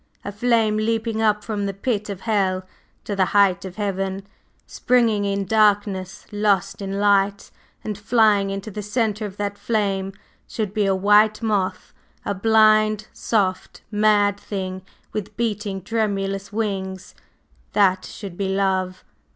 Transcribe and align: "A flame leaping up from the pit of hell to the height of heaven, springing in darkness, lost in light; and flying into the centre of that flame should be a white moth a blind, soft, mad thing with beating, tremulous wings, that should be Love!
"A 0.25 0.31
flame 0.31 0.77
leaping 0.77 1.21
up 1.21 1.43
from 1.43 1.67
the 1.67 1.75
pit 1.75 2.09
of 2.09 2.21
hell 2.21 2.63
to 3.03 3.15
the 3.15 3.25
height 3.37 3.65
of 3.65 3.75
heaven, 3.75 4.25
springing 4.65 5.25
in 5.25 5.45
darkness, 5.45 6.25
lost 6.31 6.81
in 6.81 6.99
light; 6.99 7.51
and 7.83 7.95
flying 7.95 8.49
into 8.49 8.71
the 8.71 8.81
centre 8.81 9.27
of 9.27 9.37
that 9.37 9.59
flame 9.59 10.13
should 10.47 10.73
be 10.73 10.87
a 10.87 10.95
white 10.95 11.43
moth 11.43 11.93
a 12.25 12.33
blind, 12.33 13.09
soft, 13.13 13.83
mad 13.91 14.39
thing 14.39 14.81
with 15.13 15.37
beating, 15.37 15.83
tremulous 15.83 16.51
wings, 16.51 17.13
that 17.73 18.03
should 18.03 18.35
be 18.35 18.49
Love! 18.49 19.03